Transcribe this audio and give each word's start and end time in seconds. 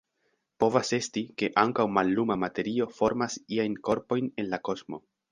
Povas 0.61 0.87
esti, 0.95 1.21
ke 1.41 1.49
ankaŭ 1.63 1.83
malluma 1.97 2.37
materio 2.43 2.87
formas 3.01 3.35
iajn 3.57 3.75
korpojn 3.89 4.31
en 4.45 4.49
la 4.55 4.61
kosmo. 4.71 5.01